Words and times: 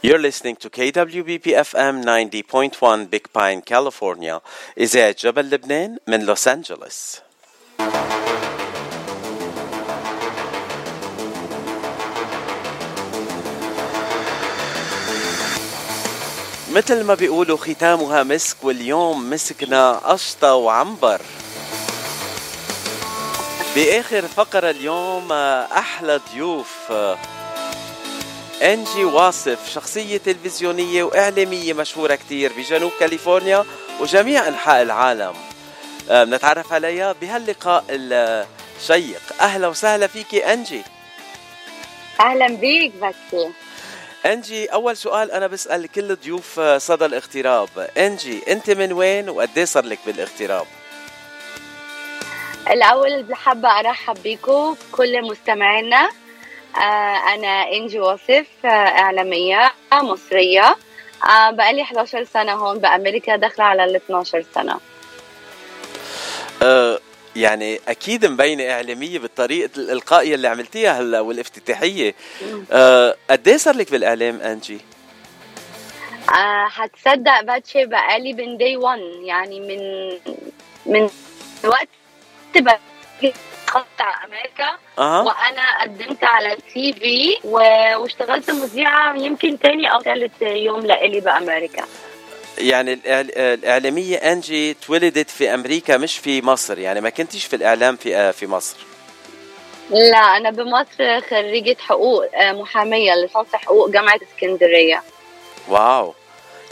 You're 0.00 0.20
listening 0.20 0.54
to 0.62 0.70
KWBP 0.70 1.46
FM 1.58 2.04
90.1 2.04 3.10
Big 3.10 3.32
Pine, 3.32 3.62
California. 3.62 4.40
إذاعة 4.78 5.16
جبل 5.18 5.50
لبنان 5.50 5.98
من 6.06 6.20
لوس 6.20 6.48
أنجلوس. 6.48 7.20
مثل 16.72 17.04
ما 17.04 17.14
بيقولوا 17.14 17.56
ختامها 17.56 18.22
مسك 18.22 18.56
واليوم 18.64 19.30
مسكنا 19.30 19.92
قشطة 19.92 20.54
وعنبر 20.54 21.20
بآخر 23.76 24.22
فقرة 24.22 24.70
اليوم 24.70 25.32
أحلى 25.32 26.20
ضيوف 26.32 26.92
انجي 28.62 29.04
واصف 29.04 29.70
شخصية 29.74 30.18
تلفزيونية 30.18 31.02
وإعلامية 31.02 31.72
مشهورة 31.72 32.14
كتير 32.14 32.52
بجنوب 32.52 32.92
كاليفورنيا 33.00 33.64
وجميع 34.00 34.48
أنحاء 34.48 34.82
العالم. 34.82 35.34
بنتعرف 36.08 36.72
عليها 36.72 37.12
بهاللقاء 37.12 37.84
الشيق. 37.90 39.22
أهلا 39.40 39.68
وسهلا 39.68 40.06
فيكي 40.06 40.52
أنجي. 40.52 40.82
أهلا 42.20 42.48
بيك 42.48 42.92
بكي 42.94 43.50
أنجي 44.26 44.66
أول 44.66 44.96
سؤال 44.96 45.30
أنا 45.30 45.46
بسأل 45.46 45.92
كل 45.92 46.16
ضيوف 46.16 46.60
صدى 46.60 47.04
الاغتراب. 47.04 47.90
أنجي 47.98 48.52
أنت 48.52 48.70
من 48.70 48.92
وين 48.92 49.30
وقد 49.30 49.60
صار 49.64 49.84
لك 49.84 49.98
بالاغتراب؟ 50.06 50.66
الأول 52.70 53.22
بحب 53.22 53.66
أرحب 53.66 54.16
بكم 54.24 54.76
كل 54.92 55.22
مستمعينا. 55.22 56.10
آه، 56.76 57.34
أنا 57.34 57.72
إنجي 57.72 58.00
واصف 58.00 58.46
آه، 58.64 58.68
إعلامية 58.68 59.72
مصرية. 59.92 60.76
آه، 61.28 61.50
بقالي 61.50 61.82
11 61.82 62.24
سنة 62.24 62.52
هون 62.52 62.78
بأمريكا 62.78 63.36
داخلة 63.36 63.64
على 63.64 63.84
ال 63.84 63.96
12 63.96 64.44
سنة. 64.54 64.80
أه 66.62 66.98
يعني 67.36 67.80
أكيد 67.88 68.26
مبينة 68.26 68.70
إعلامية 68.72 69.18
بالطريقة 69.18 69.70
الالقاء 69.76 70.34
اللي 70.34 70.48
عملتيها 70.48 71.00
هلأ 71.00 71.20
والافتتاحية. 71.20 72.14
أه 72.72 73.16
قد 73.30 73.50
صار 73.56 73.76
لك 73.76 73.90
بالإعلام 73.90 74.40
أنجي؟ 74.40 74.80
أه 76.30 76.68
حتصدق 76.68 77.40
باتشي 77.40 77.84
بقالي 77.86 78.32
من 78.32 78.56
دي 78.56 78.76
1 78.76 79.00
يعني 79.22 79.60
من 79.60 80.08
من 80.86 81.10
وقت 81.64 81.88
على 83.76 84.14
أمريكا 84.26 84.78
أه. 84.98 85.22
وأنا 85.22 85.82
قدمت 85.82 86.24
على 86.24 86.52
التي 86.52 86.92
في 86.92 87.36
واشتغلت 87.44 88.50
مذيعة 88.50 89.14
يمكن 89.16 89.58
تاني 89.58 89.92
أو 89.92 90.00
ثالث 90.02 90.42
يوم 90.42 90.80
لإلي 90.80 91.20
بأمريكا. 91.20 91.84
يعني 92.58 93.00
الإعلامية 93.06 94.16
أنجي 94.16 94.74
تولدت 94.74 95.30
في 95.30 95.54
أمريكا 95.54 95.96
مش 95.96 96.18
في 96.18 96.42
مصر. 96.42 96.78
يعني 96.78 97.00
ما 97.00 97.10
كنتيش 97.10 97.44
في 97.44 97.56
الإعلام 97.56 97.96
في 97.96 98.32
في 98.32 98.46
مصر. 98.46 98.76
لا 99.90 100.36
أنا 100.36 100.50
بمصر 100.50 101.20
خريجة 101.30 101.76
حقوق 101.80 102.24
محامية 102.36 103.12
لصنص 103.14 103.46
حقوق 103.54 103.90
جامعة 103.90 104.20
اسكندرية. 104.34 105.02
واو. 105.68 106.14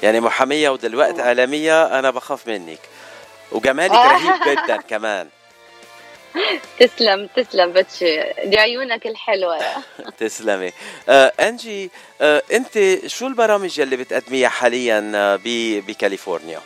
يعني 0.02 0.20
محامية 0.20 0.70
ودلوقتي 0.70 1.22
إعلامية 1.22 1.98
أنا 1.98 2.10
بخاف 2.10 2.46
منك. 2.48 2.78
وجمالك 3.52 3.92
رهيب 3.92 4.34
جدا 4.48 4.76
كمان. 4.76 5.28
تسلم 6.80 7.26
تسلم 7.36 7.72
بتشي. 7.72 8.22
دي 8.44 8.58
عيونك 8.58 9.06
الحلوة. 9.06 9.58
تسلمي. 10.18 10.72
آه 11.08 11.32
أنجي 11.40 11.90
آه 12.20 12.42
أنت 12.52 12.78
شو 13.06 13.26
البرامج 13.26 13.80
اللي 13.80 13.96
بتقدميها 13.96 14.48
حاليا 14.48 15.12
آه 15.14 15.38
بكاليفورنيا؟ 15.44 16.60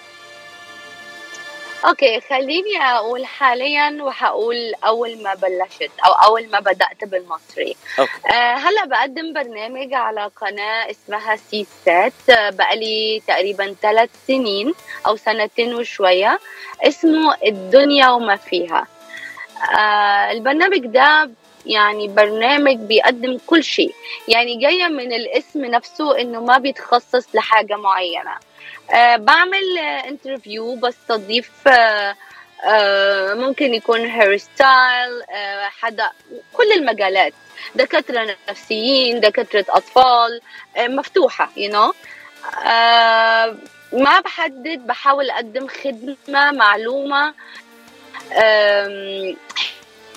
okay 1.89 2.21
خليني 2.21 2.77
أقول 2.83 3.27
حاليا 3.27 3.99
وحقول 4.03 4.75
أول 4.85 5.23
ما 5.23 5.35
بلشت 5.35 5.91
أو 6.07 6.13
أول 6.13 6.51
ما 6.51 6.61
بدأت 6.61 7.05
بالمصري. 7.05 7.77
okay. 7.99 8.13
آه 8.33 8.55
هلأ 8.55 8.85
بقدم 8.87 9.33
برنامج 9.33 9.95
على 9.95 10.31
قناة 10.41 10.91
اسمها 10.91 11.37
سي 11.51 11.67
سات 11.85 12.13
آه 12.31 12.51
بقالي 12.51 13.23
تقريبا 13.27 13.75
ثلاث 13.83 14.11
سنين 14.27 14.75
أو 15.07 15.17
سنتين 15.17 15.75
وشوية 15.75 16.41
اسمه 16.83 17.37
الدنيا 17.47 18.09
وما 18.11 18.37
فيها. 18.37 18.87
آه 19.79 20.31
البرنامج 20.31 20.87
ده 20.87 21.31
يعني 21.67 22.09
برنامج 22.09 22.77
بيقدم 22.77 23.39
كل 23.47 23.65
شيء. 23.65 23.95
يعني 24.29 24.57
جاية 24.57 24.87
من 24.89 25.13
الاسم 25.13 25.65
نفسه 25.65 26.21
إنه 26.21 26.41
ما 26.41 26.59
بيتخصص 26.59 27.35
لحاجة 27.35 27.77
معينة. 27.77 28.35
آه 28.91 29.17
بعمل 29.17 29.79
interview 29.79 30.75
بستضيف 30.77 31.69
آه 31.69 32.15
آه 32.65 33.35
ممكن 33.35 33.75
يكون 33.75 34.01
hair 34.07 34.37
style 34.37 35.23
آه 35.31 35.69
حدا 35.81 36.11
كل 36.53 36.73
المجالات. 36.73 37.33
دكاترة 37.75 38.37
نفسيين 38.49 39.21
دكاترة 39.21 39.65
أطفال 39.69 40.41
آه 40.77 40.89
مفتوحة 40.89 41.51
you 41.57 41.73
know. 41.73 41.95
آه 42.67 43.57
ما 43.93 44.21
بحدد 44.21 44.87
بحاول 44.87 45.31
أقدم 45.31 45.67
خدمة 45.69 46.51
معلومة 46.53 47.35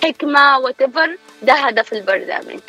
حكمة 0.04 0.62
whatever 0.62 1.08
ده 1.42 1.52
هدف 1.52 1.92
البرنامج. 1.92 2.60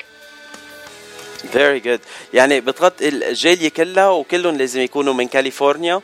very 1.52 1.80
good 1.80 2.00
يعني 2.34 2.62
بتغطي 2.62 3.08
الجالية 3.10 3.70
كلها 3.70 4.10
وكلهم 4.10 4.58
لازم 4.58 4.82
يكونوا 4.82 5.14
من 5.14 5.28
كاليفورنيا؟ 5.28 6.02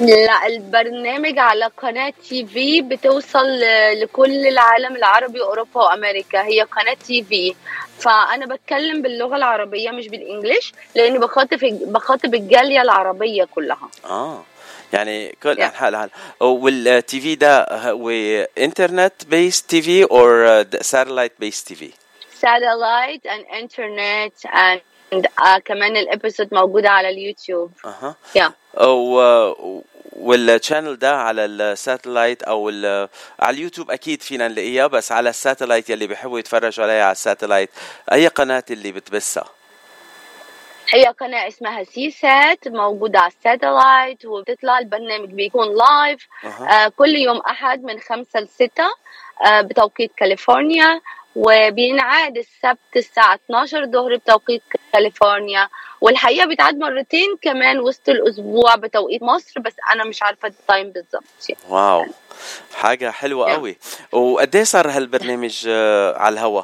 لا 0.00 0.46
البرنامج 0.46 1.38
على 1.38 1.70
قناة 1.82 2.12
TV 2.28 2.80
بتوصل 2.82 3.60
لكل 4.02 4.46
العالم 4.46 4.96
العربي 4.96 5.40
وأوروبا 5.40 5.80
وأمريكا. 5.80 6.42
هي 6.42 6.62
قناة 6.62 6.94
TV 7.06 7.54
فأنا 7.98 8.46
بتكلم 8.46 9.02
باللغة 9.02 9.36
العربية 9.36 9.90
مش 9.90 10.08
بال 10.08 10.22
English 10.22 10.72
لأني 10.94 11.18
بخاطب 11.18 11.58
بخاطب 11.92 12.34
الجالية 12.34 12.82
العربية 12.82 13.44
كلها. 13.44 13.88
آه. 14.04 14.44
يعني 14.92 15.36
كل 15.42 15.50
انحاء 15.60 15.88
العالم 15.88 16.10
وال 16.40 17.20
TV 17.20 17.34
ده 17.34 17.66
هو 17.70 18.10
internet 18.58 19.24
based 19.26 19.70
TV 19.70 20.04
or 20.04 20.64
satellite 20.80 21.32
based 21.38 21.68
TV 21.68 21.90
satellite 22.40 23.26
and 23.26 23.44
internet 23.52 24.46
and 24.46 25.26
كمان 25.64 25.96
ال 25.96 26.03
episode 26.03 26.54
موجودة 26.54 26.90
على 26.90 27.08
اليوتيوب. 27.08 27.72
أها 27.84 28.16
يا 28.34 28.52
و 28.86 29.52
وال 30.12 30.31
channel 30.31 30.96
ده 30.98 31.16
على 31.16 31.44
ال 31.44 31.54
satellite 31.54 32.42
أو 32.42 32.68
على 33.40 33.56
اليوتيوب 33.56 33.90
أكيد 33.90 34.22
فينا 34.22 34.48
نلاقيها 34.48 34.86
بس 34.86 35.12
على 35.12 35.30
ال 35.30 35.36
satellite 35.36 35.90
يلي 35.90 36.06
بيحبوا 36.06 36.38
يتفرجوا 36.38 36.84
عليها 36.84 37.02
على 37.04 37.12
ال 37.12 37.18
satellite 37.18 37.70
أي 38.12 38.28
قناة 38.28 38.64
اللي 38.70 38.92
بتبثها؟ 38.92 39.57
هي 40.94 41.04
قناة 41.04 41.48
اسمها 41.48 41.84
سي 41.84 42.10
سات 42.10 42.68
موجودة 42.68 43.18
على 43.18 43.32
ال 43.38 43.47
satellite 43.47 44.24
وبتطلع 44.24 44.78
البرنامج 44.78 45.28
بيكون 45.28 45.66
live 45.76 46.28
أه. 46.44 46.48
آه 46.48 46.88
كل 46.88 47.08
يوم 47.16 47.36
أحد 47.38 47.82
من 47.84 48.00
خمسة 48.00 48.40
لستة 48.40 48.86
آه 49.46 49.60
بتوقيت 49.60 50.12
كاليفورنيا 50.16 51.00
وبينعاد 51.36 52.36
السبت 52.38 52.96
الساعة 52.96 53.34
12 53.34 53.84
ظهر 53.86 54.16
بتوقيت 54.16 54.62
كاليفورنيا. 54.92 55.68
والحقيقة 56.00 56.46
بيتعاد 56.46 56.78
مرتين 56.78 57.36
كمان 57.42 57.80
وسط 57.80 58.08
الأسبوع 58.08 58.74
بتوقيت 58.74 59.22
مصر 59.22 59.60
بس 59.60 59.72
أنا 59.92 60.04
مش 60.04 60.22
عارفة 60.22 60.48
ال 60.48 60.56
time 60.56 60.90
بالظبط 60.92 61.24
wow. 61.68 62.06
حاجة 62.74 63.10
حلوة 63.10 63.52
قوي. 63.52 63.76
وقد 64.12 64.56
صار 64.56 64.90
هالبرنامج 64.90 65.68
على 66.16 66.32
الهوا؟ 66.32 66.62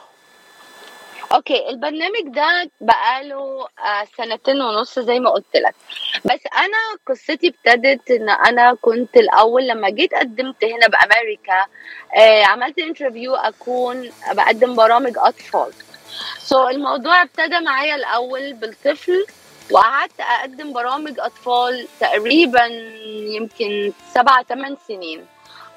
okay 1.34 1.68
البرنامج 1.68 2.22
ده 2.26 2.70
بقاله 2.80 3.68
سنتين 4.16 4.62
ونص 4.62 4.98
زي 4.98 5.18
ما 5.18 5.30
قلت 5.30 5.56
لك. 5.56 5.74
بس 6.24 6.40
أنا 6.56 6.78
قصتي 7.08 7.48
ابتدت 7.48 8.10
إن 8.10 8.30
أنا 8.30 8.74
كنت 8.80 9.16
الأول 9.16 9.66
لما 9.68 9.90
جيت 9.90 10.14
قدمت 10.14 10.64
هنا 10.64 10.86
بأمريكا 10.88 11.66
عملت 12.44 12.78
interview 12.78 13.34
أكون 13.34 14.12
بقدم 14.32 14.74
برامج 14.74 15.12
أطفال. 15.16 15.72
so 16.38 16.66
so 16.66 16.68
الموضوع 16.68 17.22
ابتدى 17.22 17.60
معايا 17.60 17.94
الأول 17.94 18.52
بالطفل 18.52 19.26
وقعدت 19.70 20.20
أقدم 20.20 20.72
برامج 20.72 21.20
أطفال 21.20 21.88
تقريبا 22.00 22.66
يمكن 23.36 23.92
سبعة 24.14 24.42
ثمان 24.42 24.76
سنين. 24.88 25.26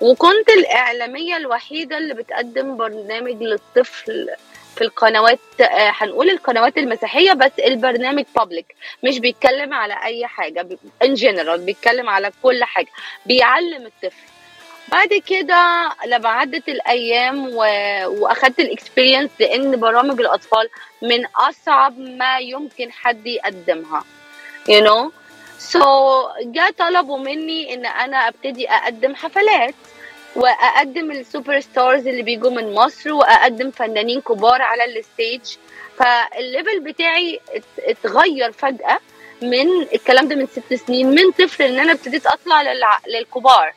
وكنت 0.02 0.50
الإعلامية 0.50 1.38
الوحيدة 1.38 1.98
اللي 1.98 2.14
بتقدم 2.14 2.78
برنامج 2.78 3.44
للطفل. 3.44 4.30
في 4.78 4.84
القنوات 4.84 5.40
هنقول 5.72 6.30
القنوات 6.30 6.78
المسيحية 6.78 7.34
بس 7.34 7.52
البرنامج 7.60 8.26
public 8.36 8.76
مش 9.04 9.20
بيتكلم 9.20 9.74
على 9.74 10.04
أي 10.04 10.28
حاجة 10.28 10.68
in 11.04 11.14
general 11.14 11.60
بيتكلم 11.62 12.10
على 12.10 12.32
كل 12.44 12.64
حاجة 12.64 12.88
بيعلم 13.26 13.86
الطفل. 13.86 14.22
بعد 14.88 15.14
كده 15.28 15.90
لما 16.06 16.30
عدت 16.30 16.70
الأيام 16.70 17.48
و... 17.50 17.60
وأخدت 18.06 18.60
ال 18.60 18.66
experience 18.66 19.30
لأن 19.40 19.80
برامج 19.80 20.20
الأطفال 20.20 20.70
من 21.02 21.26
أصعب 21.26 22.00
ما 22.00 22.40
يمكن 22.40 22.92
حد 22.92 23.28
يقدمها 23.28 24.04
you 24.70 24.82
know. 24.84 25.12
So 25.60 25.80
جاء 26.42 26.72
طلبوا 26.72 27.18
مني 27.18 27.74
إن 27.74 27.86
أنا 27.86 28.28
أبتدي 28.28 28.70
أقدم 28.70 29.16
حفلات. 29.16 29.76
وأقدم 30.38 31.12
ال 31.12 31.20
super 31.20 31.60
stars 31.60 32.08
اللي 32.08 32.22
بيجوا 32.24 32.50
من 32.52 32.74
مصر 32.74 33.14
وأقدم 33.14 33.72
فنانين 33.72 34.22
كبار 34.22 34.62
على 34.62 34.86
ال 34.86 34.94
stage. 34.94 35.42
فال 35.98 36.21
level 36.21 36.80
بتاعي 36.80 37.40
اتغير 37.80 38.52
فجأة 38.52 39.00
من 39.42 39.82
الكلام 39.94 40.28
ده 40.28 40.36
من 40.36 40.48
ست 40.48 40.74
سنين 40.74 41.08
من 41.10 41.32
طفل 41.32 41.64
إن 41.64 41.80
أنا 41.80 41.92
ابتديت 41.92 42.26
أطلع 42.28 42.62
للكبار. 43.08 43.74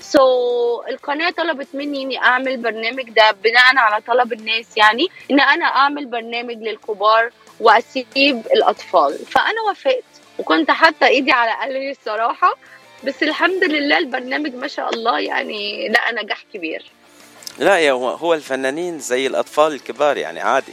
so 0.00 0.18
so, 0.18 0.88
القناة 0.88 1.30
طلبت 1.30 1.68
مني 1.74 2.02
إني 2.02 2.18
أعمل 2.18 2.56
برنامج 2.56 3.10
ده 3.10 3.30
بناء 3.30 3.76
على 3.76 4.02
طلب 4.02 4.32
الناس 4.32 4.76
يعني 4.76 5.06
إن 5.30 5.40
أنا 5.40 5.64
أعمل 5.64 6.06
برنامج 6.06 6.56
للكبار 6.56 7.30
وأسيب 7.60 8.46
الأطفال. 8.54 9.18
فأنا 9.18 9.62
وافقت 9.68 10.04
وكنت 10.38 10.70
حاطة 10.70 11.06
إيدي 11.06 11.32
على 11.32 11.52
قلبي 11.62 11.90
الصراحة. 11.90 12.54
بس 13.04 13.22
الحمد 13.22 13.64
لله 13.64 13.98
البرنامج 13.98 14.54
ما 14.54 14.68
شاء 14.68 14.94
الله 14.94 15.20
يعني 15.20 15.88
لقى 15.88 16.12
نجاح 16.12 16.44
كبير. 16.54 16.84
لا 17.58 17.78
يا 17.78 17.92
هو 17.92 18.10
هو 18.10 18.34
الفنانين 18.34 18.98
زي 18.98 19.26
الأطفال 19.26 19.72
الكبار 19.72 20.16
يعني 20.16 20.40
عادي. 20.40 20.72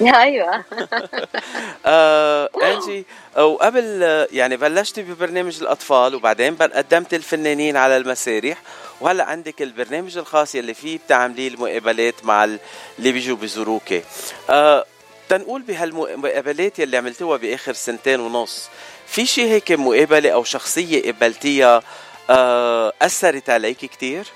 أيوه. 0.00 0.64
آه 1.86 2.50
أنجي 2.62 3.06
وقبل 3.36 4.02
يعني 4.32 4.56
بلشتي 4.56 5.02
ببرنامج 5.02 5.60
الأطفال 5.60 6.14
وبعدين 6.14 6.54
قدمت 6.56 7.14
الفنانين 7.14 7.76
على 7.76 7.96
المسارح 7.96 8.58
وهلأ 9.00 9.24
عندك 9.24 9.62
البرنامج 9.62 10.18
الخاص 10.18 10.54
يلي 10.54 10.74
فيه 10.74 10.98
بتعملي 10.98 11.48
المقابلات 11.48 12.24
مع 12.24 12.44
اللي 12.44 13.12
بيجوا 13.12 13.36
بيزوروكي 13.36 14.02
آه 14.50 14.84
تنقول 15.28 15.62
بهالمقابلات 15.62 16.78
يلي 16.78 16.96
عملتوها 16.96 17.36
بآخر 17.36 17.72
سنتين 17.72 18.20
ونص 18.20 18.68
في 19.06 19.26
شيء 19.26 19.46
هيك 19.46 19.72
مقابلة 19.72 20.30
أو 20.30 20.44
شخصية 20.44 21.12
قبلتيها 21.12 21.82
آه 22.30 22.92
أثرت 23.02 23.50
عليك 23.50 23.78
كثير؟ 23.78 24.26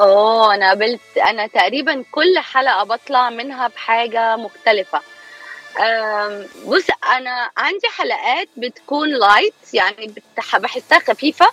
اوه 0.00 0.54
أنا 0.54 0.68
قابلت 0.68 1.00
أنا 1.16 1.46
تقريبا 1.46 2.04
كل 2.12 2.38
حلقة 2.38 2.84
بطلع 2.84 3.30
منها 3.30 3.68
بحاجة 3.68 4.36
مختلفة 4.36 5.00
بص 6.64 6.84
أنا 7.16 7.50
عندي 7.56 7.88
حلقات 7.88 8.48
بتكون 8.56 9.08
لايت 9.08 9.54
يعني 9.72 10.14
بحسها 10.54 10.98
خفيفة 10.98 11.46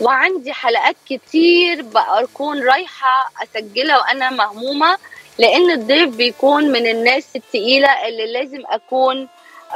وعندي 0.00 0.52
حلقات 0.52 0.96
كتير 1.10 1.82
بكون 1.82 2.62
رايحة 2.62 3.30
أسجلها 3.42 3.98
وأنا 3.98 4.30
مهمومة 4.30 4.98
لأن 5.40 5.70
الضيف 5.70 6.16
بيكون 6.16 6.64
من 6.64 6.86
الناس 6.86 7.36
التقيلة 7.36 8.08
اللي 8.08 8.32
لازم 8.32 8.62
أكون 8.66 9.28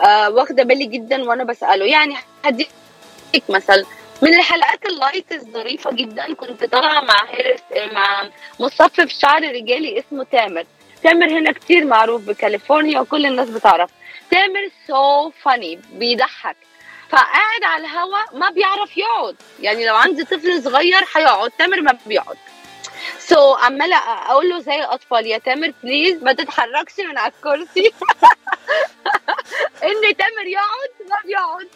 آه 0.05 0.31
واخدة 0.31 0.63
بالي 0.63 0.85
جدا 0.87 1.23
وأنا 1.29 1.45
بسأله. 1.45 1.85
يعني 1.87 2.15
هديك 2.45 2.69
مثل 3.49 3.87
من 4.23 4.35
الحلقات 4.35 4.87
ال 4.87 4.94
light 4.94 5.33
الظريفة 5.33 5.93
جدا 5.93 6.35
كنت 6.35 6.65
طالعة 6.65 7.01
مع 7.01 7.27
hairs 7.31 7.61
مع 7.93 8.29
مصفف 8.61 9.09
شعر 9.09 9.43
رجالي 9.43 9.99
اسمه 9.99 10.25
تامر. 10.33 10.65
تامر 11.03 11.31
هنا 11.31 11.53
كتير 11.53 11.85
معروف 11.85 12.23
بكاليفورنيا 12.23 13.01
وكل 13.01 13.27
الناس 13.27 13.49
بتعرف. 13.49 13.91
تامر 14.31 14.69
so 14.89 15.33
funny 15.43 15.81
بيضحك. 15.93 16.57
فقاعد 17.09 17.65
على 17.65 17.87
الهوا 17.87 18.19
ما 18.33 18.51
بيعرف 18.51 18.99
يقعد. 18.99 19.37
يعني 19.61 19.87
لو 19.87 19.97
عندي 19.97 20.25
طفل 20.25 20.63
صغير 20.63 21.05
هيقعد 21.17 21.51
تامر 21.59 21.81
ما 21.81 21.99
بيقعد. 22.07 22.37
so, 23.19 23.59
عمالة 23.65 23.97
أقول 23.97 24.49
له 24.49 24.59
زي 24.59 24.75
الأطفال 24.75 25.27
يا 25.27 25.39
تامر 25.39 25.73
please 25.83 26.23
ما 26.23 26.33
تتحركش 26.33 27.01
من 27.01 27.19
على 27.19 27.33
الكرسي. 27.33 27.93
إن 29.85 30.17
تامر 30.17 30.47
يقعد 30.47 31.04
ما 31.09 31.17
بيقعد 31.25 31.69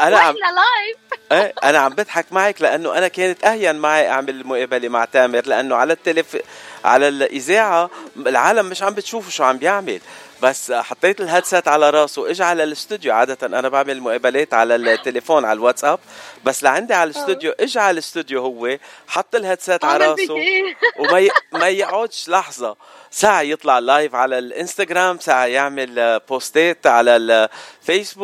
أنا 0.00 0.18
عم 0.26 0.34
live 0.34 0.96
إيه 1.32 1.54
أنا 1.64 1.78
عم 1.78 1.92
بضحك 1.94 2.26
معك 2.30 2.62
لأنه 2.62 2.98
أنا 2.98 3.08
كانت 3.08 3.44
أهين 3.44 3.76
معي 3.76 4.08
أعمل 4.08 4.46
مقابله 4.46 4.88
مع 4.88 5.04
تامر 5.04 5.42
لأنه 5.46 5.76
على 5.76 5.92
التلف 5.92 6.36
على 6.84 7.08
الإذاعة 7.08 7.90
العالم 8.16 8.66
مش 8.66 8.82
عم 8.82 8.94
بتشوفه 8.94 9.30
شو 9.30 9.44
عم 9.44 9.56
بيعمل. 9.58 10.00
بس 10.42 10.72
حطيت 10.72 11.20
ال 11.20 11.26
headset 11.26 11.68
على 11.68 11.90
راسه 11.90 12.30
اجى 12.30 12.42
على 12.42 12.64
الاستوديو. 12.64 13.12
عادة 13.14 13.46
أنا 13.46 13.68
بعمل 13.68 14.00
مقابلات 14.00 14.54
على 14.54 14.76
التليفون 14.76 15.44
على 15.44 15.56
الواتساب. 15.56 15.98
بس 16.44 16.62
لعندي 16.62 16.94
على 16.94 17.10
الاستوديو 17.10 17.52
اجى 17.60 17.80
على 17.80 17.90
الاستوديو 17.90 18.42
هو 18.42 18.78
حط 19.08 19.34
ال 19.34 19.40
headset 19.40 19.84
على 19.84 20.06
راسه 20.06 20.34
وما 21.00 21.18
ي... 21.20 21.30
ما 21.52 21.68
يقعدش. 21.68 22.28
لحظة. 22.28 22.76
ساعة 23.10 23.40
يطلع 23.40 23.78
live 23.78 24.14
على 24.14 24.38
الإنستغرام 24.38 25.18
ساعة 25.18 25.44
يعمل 25.46 26.20
بوستات 26.28 26.86
على 26.86 27.16
الفيسبوك 27.16 28.19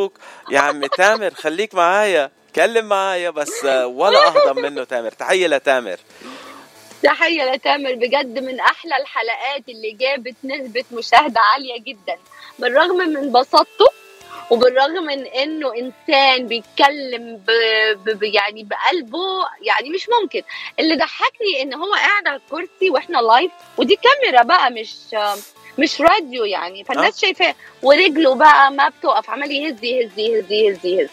يا 0.51 0.61
عمي 0.61 0.89
تامر 0.89 1.35
خليك 1.35 1.75
معايا. 1.75 2.31
كلم 2.57 2.85
معايا 2.89 3.31
بس 3.31 3.65
ولا 3.85 4.27
أهضم 4.29 4.63
منه 4.63 4.85
تامر. 4.85 5.11
تحية 5.11 5.47
لتامر. 5.47 5.97
تحية 7.03 7.55
لتامر. 7.55 7.95
بجد 7.95 8.39
من 8.39 8.61
أحلى 8.61 8.97
الحلقات 8.97 9.69
اللي 9.69 9.91
جابت 9.91 10.35
نسبة 10.45 10.85
مشاهدة 10.93 11.41
عالية 11.41 11.81
جدا. 11.81 12.17
بالرغم 12.59 12.97
من 12.97 13.33
بساطته 13.33 13.87
وبالرغم 14.51 15.05
من 15.07 15.27
إنه 15.27 15.73
إنسان 15.75 16.47
بيتكلم 16.47 17.37
ب... 17.47 17.51
ب... 18.05 18.23
يعني 18.23 18.63
بقلبه 18.63 19.47
يعني 19.63 19.91
مش 19.91 20.09
ممكن. 20.23 20.43
اللي 20.81 20.97
ضحكني 20.97 21.63
إن 21.63 21.75
هو 21.75 21.93
قاعد 21.95 22.27
على 22.29 22.37
الكرسي 22.47 22.91
وإحنا 22.91 23.19
لايف 23.19 23.51
ودي 23.77 23.97
كاميرا 23.97 24.43
بقى 24.43 24.71
مش 24.71 24.95
مش 25.79 26.01
راديو 26.01 26.45
يعني. 26.45 26.85
فالناس 26.85 27.21
شايفاه 27.21 27.55
ورجله 27.83 28.35
بقى 28.35 28.71
ما 28.73 28.89
بتقف 28.89 29.31
عمال 29.31 29.51
يهز 29.53 29.85
يهز 29.85 30.19
يهز 30.19 30.53
يهز 30.53 30.87
يهز. 30.87 31.09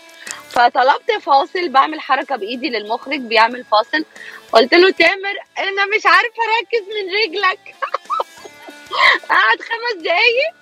فطلبت 0.50 1.12
فاصل 1.22 1.70
بعمل 1.70 2.00
حركة 2.00 2.36
بإيدي 2.36 2.70
للمخرج 2.70 3.20
بيعمل 3.20 3.64
فاصل. 3.64 4.06
قلت 4.52 4.74
له 4.74 4.92
تامر 4.92 5.36
أنا 5.60 5.86
مش 5.86 6.06
عارفة 6.06 6.44
أركز 6.60 6.88
من 6.88 7.16
رجلك. 7.24 7.76
قعد 9.30 9.58
خمس 9.62 10.04
دقايق 10.04 10.54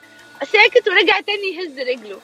ساكت 0.52 0.88
ورجع 0.88 1.20
تاني 1.20 1.48
يهز 1.56 1.80
رجله. 1.80 2.20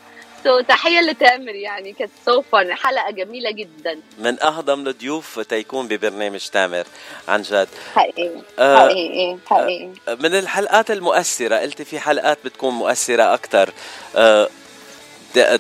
so 0.48 0.60
تحية 0.60 1.02
لتامر 1.02 1.56
يعني. 1.56 1.94
كانت 1.94 2.12
so 2.26 2.42
fun 2.42 2.74
حلقة 2.74 3.12
جميلة 3.12 3.52
جدا. 3.52 4.00
من 4.18 4.44
أهضم 4.44 4.88
الضيوف 4.88 5.40
تيكون 5.40 5.88
ببرنامج 5.88 6.48
تامر. 6.48 6.84
عن 7.28 7.42
جد. 7.42 7.68
حقيقي. 7.96 8.32
آه 8.60 8.88
حقيقي. 8.88 9.38
حقيقي. 9.46 9.90
من 10.08 10.36
الحلقات 10.36 10.92
المؤثرة 10.92 11.56
قلتي 11.56 11.86
في 11.86 12.00
حلقات 12.00 12.38
بتكون 12.46 12.74
مؤثرة 12.74 13.34
أكثر 13.34 13.74
آه 14.16 14.50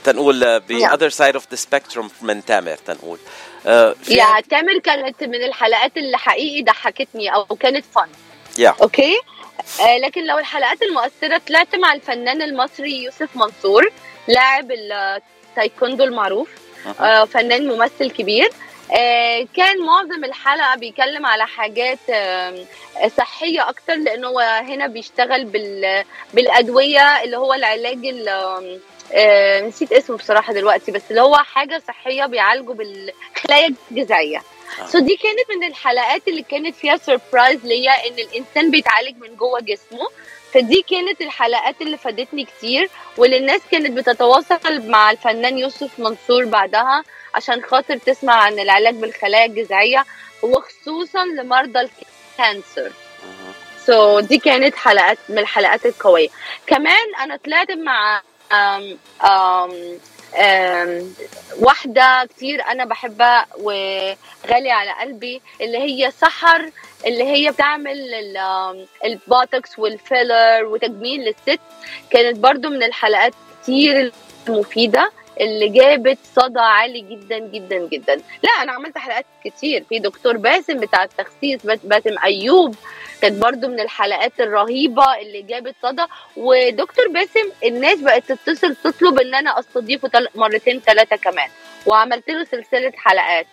تنقول 0.03 0.59
ب 0.59 0.79
yeah. 0.79 0.91
other 0.91 1.09
side 1.09 1.35
of 1.39 1.43
the 1.53 1.57
spectrum 1.57 2.05
من 2.21 2.45
تامر 2.45 2.75
تنقول. 2.75 3.19
آه 3.65 3.95
يا 4.09 4.41
تامر 4.49 4.79
كانت 4.79 5.23
من 5.23 5.43
الحلقات 5.43 5.97
اللي 5.97 6.17
حقيقي 6.17 6.63
ضحكتني 6.63 7.33
أو 7.33 7.45
كانت 7.45 7.85
fun 7.95 8.09
yeah. 8.63 8.81
okay 8.81 9.19
آه 9.81 9.97
لكن 9.97 10.25
لو 10.27 10.37
الحلقات 10.37 10.81
المؤثرة 10.81 11.41
طلعت 11.47 11.75
مع 11.75 11.93
الفنان 11.93 12.41
المصري 12.41 13.03
يوسف 13.03 13.35
منصور 13.35 13.91
لاعب 14.27 14.71
التايكوندو 14.71 16.03
المعروف. 16.03 16.49
آه 17.01 17.25
فنان 17.25 17.67
ممثل 17.67 18.11
كبير 18.11 18.49
آه 18.97 19.47
كان 19.55 19.79
معظم 19.85 20.23
الحلقة 20.23 20.75
بيتكلم 20.75 21.25
على 21.25 21.47
حاجات 21.47 21.99
آه 22.09 22.65
صحية 23.17 23.69
أكتر 23.69 23.93
لأنه 23.95 24.27
هو 24.27 24.39
هنا 24.39 24.87
بيشتغل 24.87 25.45
بال 25.45 26.03
بالأدوية 26.33 27.23
اللي 27.23 27.37
هو 27.37 27.53
العلاج 27.53 28.05
آه 29.13 29.61
نسيت 29.61 29.91
اسمه 29.93 30.17
بصراحة 30.17 30.53
دلوقتي 30.53 30.91
بس 30.91 31.01
اللي 31.09 31.21
هو 31.21 31.35
حاجة 31.35 31.81
صحية 31.87 32.25
بيعالجوا 32.25 32.73
بالخلايا 32.75 33.73
الجذعية. 33.91 34.41
so 34.87 34.99
دي 34.99 35.15
كانت 35.15 35.57
من 35.59 35.67
الحلقات 35.67 36.27
اللي 36.27 36.41
كانت 36.41 36.75
فيها 36.75 36.97
surprise 36.97 37.65
ليا 37.65 37.91
إن 38.07 38.13
الإنسان 38.19 38.71
بيتعالج 38.71 39.17
من 39.21 39.35
جوه 39.35 39.59
جسمه 39.59 40.07
فدي 40.53 40.85
كانت 40.89 41.21
الحلقات 41.21 41.81
اللي 41.81 41.97
فادتني 41.97 42.45
كتير 42.45 42.89
واللي 43.17 43.37
الناس 43.37 43.61
كانت 43.71 43.91
بتتواصل 43.91 44.89
مع 44.89 45.11
الفنان 45.11 45.57
يوسف 45.57 45.99
منصور 45.99 46.45
بعدها 46.45 47.03
عشان 47.35 47.63
خاطر 47.63 47.97
تسمع 47.97 48.33
عن 48.33 48.59
العلاج 48.59 48.95
بالخلايا 48.95 49.45
الجذعية 49.45 50.05
وخصوصا 50.43 51.25
لمرضى 51.25 51.79
ال 51.79 51.93
cancer. 51.93 52.91
so 53.85 54.23
دي 54.23 54.37
كانت 54.37 54.75
حلقات 54.75 55.17
من 55.29 55.37
الحلقات 55.37 55.85
القوية. 55.85 56.29
كمان 56.67 57.15
أنا 57.21 57.37
طلعت 57.45 57.71
مع 57.71 58.21
أم 58.51 58.97
أم 59.23 59.99
واحدة 61.59 62.27
كتير 62.29 62.63
أنا 62.63 62.85
بحبها 62.85 63.45
وغالية 63.59 64.71
على 64.71 64.91
قلبي 65.01 65.41
اللي 65.61 65.77
هي 65.77 66.11
سحر 66.11 66.69
اللي 67.05 67.23
هي 67.23 67.51
بتعمل 67.51 67.97
البوتوكس 69.05 69.79
وال 69.79 70.01
filler 70.01 70.65
وتجميل 70.65 71.21
للست. 71.21 71.59
كانت 72.09 72.37
برضو 72.37 72.69
من 72.69 72.83
الحلقات 72.83 73.33
كتير 73.63 74.11
المفيدة 74.47 75.11
اللي 75.41 75.69
جابت 75.69 76.17
صدى 76.35 76.59
عالي 76.59 77.01
جدا 77.01 77.37
جدا 77.39 77.77
جدا. 77.77 78.15
لا 78.15 78.49
أنا 78.61 78.71
عملت 78.71 78.97
حلقات 78.97 79.25
كتير. 79.45 79.83
في 79.89 79.99
دكتور 79.99 80.37
باسم 80.37 80.79
بتاع 80.79 81.03
التخسيس 81.03 81.65
باسم 81.65 82.15
أيوب. 82.23 82.75
كانت 83.21 83.41
برضو 83.41 83.67
من 83.67 83.79
الحلقات 83.79 84.39
الرهيبة 84.39 85.17
اللي 85.17 85.41
جابت 85.41 85.75
صدى. 85.83 86.05
ودكتور 86.37 87.07
باسم 87.07 87.51
الناس 87.63 87.99
بقت 87.99 88.31
تتصل 88.31 88.75
تطلب 88.75 89.19
إن 89.19 89.35
أنا 89.35 89.59
أستضيفه 89.59 90.11
مرتين 90.35 90.81
ثلاثة 90.85 91.15
كمان. 91.15 91.49
وعملت 91.85 92.29
له 92.29 92.43
سلسلة 92.43 92.91
حلقات. 92.95 93.47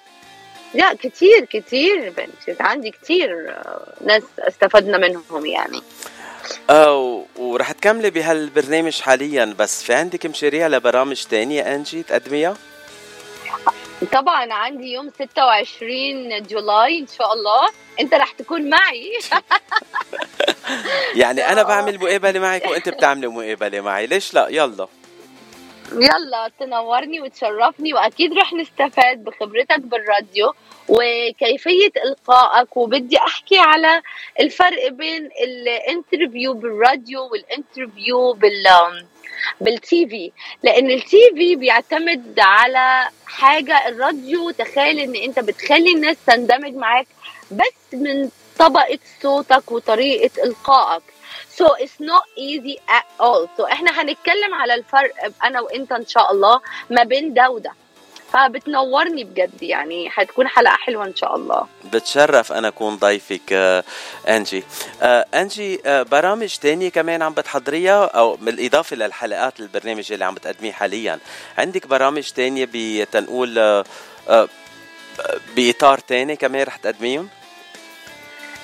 لا 0.74 0.94
كتير 0.94 1.44
كتير 1.44 2.10
بنت. 2.10 2.60
عندي 2.62 2.90
كتير 2.90 3.56
ناس 4.00 4.22
استفدنا 4.38 4.98
منهم 4.98 5.46
يعني. 5.46 5.82
آه 6.70 7.24
ورح 7.36 7.72
تكملي 7.72 8.10
بهالبرنامج 8.10 9.00
حاليا. 9.00 9.54
بس 9.58 9.82
في 9.82 9.94
عندك 9.94 10.26
مشاريع 10.26 10.66
لبرامج 10.66 11.24
تانية 11.24 11.74
أنجي 11.74 12.02
تقدميها؟ 12.02 12.56
طبعا 14.12 14.52
عندي 14.52 14.92
يوم 14.92 15.10
26 15.10 16.42
جولاي 16.42 16.98
إن 16.98 17.06
شاء 17.18 17.32
الله. 17.34 17.68
أنت 18.00 18.14
رح 18.14 18.32
تكون 18.32 18.70
معي. 18.70 19.12
يعني 21.22 21.48
أنا 21.52 21.62
بعمل 21.62 21.98
مقابلة 21.98 22.40
معك 22.40 22.66
وأنت 22.66 22.88
بتعملي 22.88 23.26
مقابلة 23.26 23.80
معي. 23.80 24.06
ليش 24.06 24.34
لا؟ 24.34 24.48
يلا. 24.48 24.88
يلا 25.92 26.50
تنورني 26.60 27.20
وتشرفني 27.20 27.94
وأكيد 27.94 28.32
رح 28.38 28.52
نستفاد 28.52 29.24
بخبرتك 29.24 29.80
بالراديو 29.80 30.54
وكيفية 30.88 31.92
إلقائك 32.04 32.76
وبدي 32.76 33.18
أحكي 33.18 33.58
على 33.58 34.02
الفرق 34.40 34.88
بين 34.88 35.28
ال 35.44 35.55
interview 35.55 36.54
بالراديو 36.54 37.28
وال 37.32 37.50
interview 37.50 38.32
بال 38.32 38.64
بال 39.60 40.06
TV 40.08 40.32
لأن 40.62 40.90
ال 40.90 41.30
TV 41.34 41.56
بيعتمد 41.56 42.34
على 42.38 43.08
حاجة 43.26 43.88
الراديو 43.88 44.50
تخيل 44.50 44.98
إن 44.98 45.14
أنت 45.16 45.38
بتخلي 45.40 45.92
الناس 45.92 46.16
تندمج 46.26 46.74
معاك 46.74 47.06
بس 47.50 47.94
من 47.94 48.30
طبقة 48.58 48.98
صوتك 49.22 49.72
وطريقة 49.72 50.42
إلقائك. 50.44 51.02
So 51.58 51.64
it's 51.64 52.00
not 52.00 52.24
easy 52.36 52.76
at 52.88 53.06
all. 53.20 53.48
So 53.56 53.64
إحنا 53.72 54.02
هنتكلم 54.02 54.54
على 54.54 54.74
الفرق 54.74 55.12
أنا 55.44 55.60
وإنت 55.60 55.92
إن 55.92 56.06
شاء 56.06 56.32
الله 56.32 56.60
ما 56.90 57.02
بين 57.04 57.34
ده 57.34 57.50
وده. 57.50 57.72
فبتنورني 58.32 59.24
بجد 59.24 59.62
يعني 59.62 60.10
حتكون 60.10 60.48
حلقة 60.48 60.76
حلوة 60.76 61.04
إن 61.04 61.16
شاء 61.16 61.36
الله. 61.36 61.66
بتشرف 61.92 62.52
أنا 62.52 62.68
أكون 62.68 62.96
ضيفك 62.96 63.52
آه 63.52 63.84
أنجي. 64.28 64.64
آه 65.02 65.26
أنجي 65.34 65.80
آه 65.86 66.02
برامج 66.02 66.56
تانية 66.56 66.88
كمان 66.88 67.22
عم 67.22 67.32
بتحضريها 67.34 68.04
أو 68.04 68.36
بالإضافة 68.36 68.96
للحلقات 68.96 69.60
البرنامج 69.60 70.12
اللي 70.12 70.24
عم 70.24 70.34
بتقدميه 70.34 70.72
حاليا. 70.72 71.18
عندك 71.58 71.86
برامج 71.86 72.30
تانية 72.30 72.68
بتنقول 72.72 73.84
بإطار 75.56 75.98
تاني 75.98 76.36
كمان 76.36 76.62
رح 76.62 76.76
تقدميهم؟ 76.76 77.28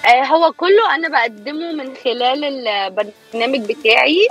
هو 0.07 0.53
كله 0.53 0.95
أنا 0.95 1.09
بقدمه 1.09 1.73
من 1.73 1.97
خلال 1.97 2.45
البرنامج 2.69 3.73
بتاعي. 3.73 4.29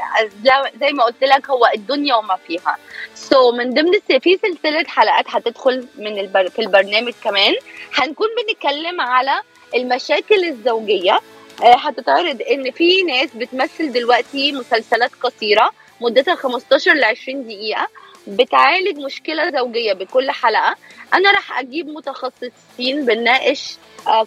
زي 0.80 0.92
ما 0.94 1.04
قلت 1.04 1.24
لك 1.24 1.50
هو 1.50 1.70
الدنيا 1.76 2.16
وما 2.16 2.36
فيها. 2.48 2.78
سو 3.16 3.52
so 3.52 3.56
من 3.56 3.74
ضمن 3.74 3.92
في 4.20 4.38
سلسلة 4.38 4.84
حلقات 4.88 5.26
هتدخل 5.28 5.88
من 5.98 6.20
البر... 6.20 6.50
في 6.50 6.60
البرنامج 6.60 7.14
كمان. 7.24 7.54
هنكون 7.94 8.28
بنتكلم 8.38 9.02
على 9.02 9.42
المشاكل 9.76 10.46
الزوجية. 10.46 11.20
هتتعرض 11.62 12.42
إن 12.52 12.72
في 12.72 13.04
ناس 13.04 13.30
بتمثل 13.36 13.92
دلوقتي 13.92 14.52
مسلسلات 14.52 15.12
قصيرة 15.24 15.72
مدتها 16.02 16.36
15 16.36 16.94
ل 16.94 17.04
20 17.04 17.48
دقيقة 17.48 17.88
بتعالج 18.28 19.00
مشكلة 19.00 19.52
زوجية 19.52 19.94
بكل 19.94 20.32
حلقة. 20.32 20.76
أنا 21.14 21.32
راح 21.32 21.60
أجيب 21.60 21.88
متخصصين 21.88 23.06
بنناقش 23.06 23.78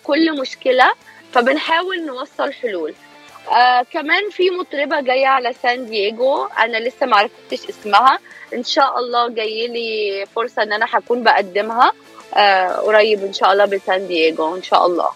كل 0.03 0.41
مشكلة. 0.41 0.93
فبنحاول 1.33 2.07
نوصل 2.07 2.53
حلول. 2.53 2.95
آه 3.49 3.83
كمان 3.93 4.31
في 4.31 4.51
مطربة 4.51 5.01
جاية 5.01 5.27
على 5.27 5.53
سان 5.63 5.87
دييغو 5.87 6.45
أنا 6.45 6.77
لسه 6.77 7.07
ما 7.07 7.17
عرفتش 7.17 7.69
اسمها. 7.69 8.19
إن 8.55 8.65
شاء 8.65 8.99
الله 8.99 9.29
جاي 9.29 9.69
لي 9.69 10.27
فرصة 10.37 10.63
إن 10.63 10.73
أنا 10.73 10.87
هكون 10.91 11.23
بقدمها 11.23 11.93
آه 12.35 12.69
قريب 12.69 13.25
إن 13.25 13.33
شاء 13.33 13.53
الله 13.53 13.65
بسان 13.65 14.09
دييغو 14.09 14.57
إن 14.57 14.63
شاء 14.63 14.87
الله. 14.87 15.11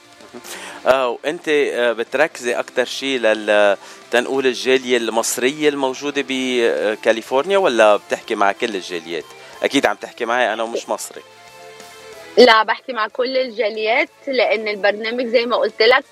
آه 0.86 1.08
وأنت 1.08 1.50
بتركزي 1.98 2.54
أكثر 2.54 2.84
شيء 2.84 3.18
لل 3.18 3.76
تنقول 4.10 4.46
الجالية 4.46 4.96
المصرية 4.96 5.68
الموجودة 5.68 6.24
بكاليفورنيا 6.28 7.58
ولا 7.58 7.96
بتحكي 7.96 8.34
مع 8.34 8.52
كل 8.52 8.74
الجاليات؟ 8.74 9.24
أكيد 9.62 9.86
عم 9.86 9.96
تحكي 9.96 10.24
معي 10.24 10.52
أنا 10.52 10.62
ومش 10.62 10.88
مصري. 10.88 11.22
لا 12.38 12.62
بحكي 12.62 12.92
مع 12.92 13.08
كل 13.08 13.36
الجاليات 13.36 14.08
لأن 14.26 14.68
البرنامج 14.68 15.26
زي 15.26 15.46
ما 15.46 15.56
قلت 15.56 15.82
لك 15.82 16.04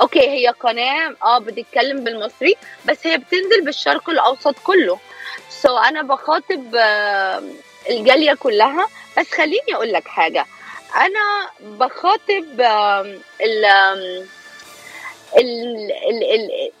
okay 0.00 0.28
هي 0.28 0.48
قناة 0.48 1.14
آه 1.22 1.38
بتتكلم 1.38 2.04
بالمصري 2.04 2.56
بس 2.84 3.06
هي 3.06 3.18
بتنزل 3.18 3.64
بالشرق 3.64 4.10
الأوسط 4.10 4.54
كله. 4.64 4.98
so 5.50 5.86
أنا 5.86 6.02
بخاطب 6.02 6.76
الجالية 7.90 8.34
كلها 8.34 8.88
بس 9.18 9.30
خليني 9.30 9.74
أقول 9.74 9.92
لك 9.92 10.08
حاجة. 10.08 10.46
أنا 10.96 11.50
بخاطب 11.60 12.60
ال 13.40 13.66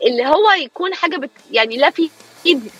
اللي 0.06 0.26
هو 0.26 0.50
يكون 0.50 0.94
حاجة 0.94 1.16
بت 1.16 1.30
يعني 1.50 1.76
لا 1.76 1.90
في 1.90 2.10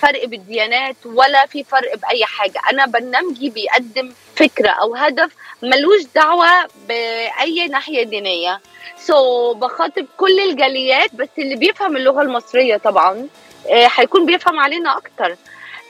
فرق 0.03 0.25
بالديانات 0.25 0.97
ولا 1.05 1.47
في 1.47 1.65
فرق 1.65 1.97
بأي 1.97 2.25
حاجة. 2.25 2.61
أنا 2.71 2.87
برنامجي 2.87 3.51
بيقدم 3.51 4.13
فكرة 4.41 4.71
أو 4.71 4.95
هدف 4.95 5.31
ملوش 5.63 6.03
دعوة 6.15 6.49
بأي 6.89 7.67
ناحية 7.71 8.03
دينية. 8.03 8.61
سو 8.99 9.15
so, 9.53 9.57
بخاطب 9.57 10.07
كل 10.17 10.41
الجاليات 10.41 11.15
بس 11.15 11.29
اللي 11.39 11.57
بيفهم 11.57 11.97
اللغة 11.97 12.23
المصرية 12.23 12.77
طبعا 12.77 13.29
هيكون 13.71 14.27
بيفهم 14.27 14.61
علينا 14.61 14.97
أكتر. 14.97 15.37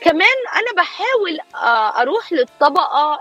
كمان 0.00 0.36
أنا 0.56 0.82
بحاول 0.82 1.38
أروح 2.00 2.32
للطبقة 2.32 3.20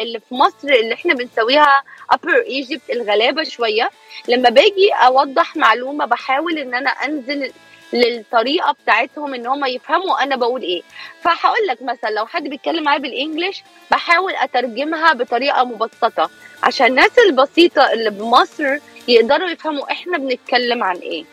اللي 0.00 0.20
في 0.28 0.34
مصر 0.34 0.68
اللي 0.68 0.94
إحنا 0.94 1.14
بنسويها 1.14 1.82
upper 2.12 2.46
Egypt 2.64 2.90
الغلابة 2.90 3.44
شوية. 3.44 3.90
لما 4.28 4.48
باجي 4.50 4.92
أوضح 5.06 5.56
معلومة 5.56 6.04
بحاول 6.04 6.58
إن 6.58 6.74
أنا 6.74 6.90
أنزل 6.90 7.52
للطريقة 7.92 8.72
بتاعتهم 8.82 9.34
إن 9.34 9.46
هم 9.46 9.64
يفهموا 9.64 10.22
أنا 10.22 10.36
بقول 10.36 10.62
إيه. 10.62 10.82
فهقول 11.20 11.66
لك 11.68 11.82
مثلا 11.82 12.10
لو 12.10 12.26
حد 12.26 12.42
بيتكلم 12.44 12.84
معايا 12.84 12.98
بالانجلش 12.98 13.62
بحاول 13.90 14.32
أترجمها 14.34 15.12
بطريقة 15.12 15.64
مبسطة 15.64 16.30
عشان 16.62 16.86
الناس 16.86 17.18
البسيطة 17.18 17.92
اللي 17.92 18.10
بمصر 18.10 18.78
يقدروا 19.08 19.48
يفهموا 19.48 19.92
إحنا 19.92 20.18
بنتكلم 20.18 20.82
عن 20.82 20.96
إيه. 20.96 21.24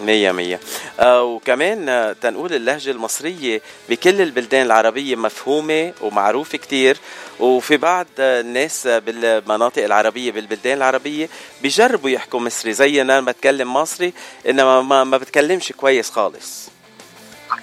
مية 0.00 0.32
مية. 0.32 0.60
آه 1.00 1.22
وكمان 1.22 1.88
آه 1.88 2.12
تنقول 2.12 2.54
اللهجة 2.54 2.90
المصرية 2.90 3.60
بكل 3.88 4.20
البلدان 4.22 4.66
العربية 4.66 5.16
مفهومة 5.16 5.92
ومعروفة 6.00 6.58
كتير. 6.58 6.96
وفي 7.40 7.76
بعض 7.76 8.06
الناس 8.18 8.86
بالمناطق 8.86 9.84
العربية 9.84 10.32
بالبلدان 10.32 10.76
العربية 10.76 11.28
بيجربوا 11.62 12.10
يحكوا 12.10 12.40
مصري 12.40 12.72
زي 12.72 13.02
أنا 13.02 13.20
بتكلم 13.20 13.74
مصري 13.74 14.12
إنما 14.48 14.82
ما, 14.82 15.04
ما 15.04 15.16
بتكلمش 15.16 15.72
كويس 15.72 16.10
خالص. 16.10 16.68